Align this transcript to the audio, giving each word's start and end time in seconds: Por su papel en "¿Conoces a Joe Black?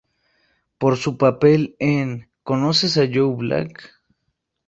Por 0.79 0.97
su 0.97 1.15
papel 1.15 1.75
en 1.77 2.27
"¿Conoces 2.41 2.97
a 2.97 3.01
Joe 3.05 3.35
Black? 3.35 4.01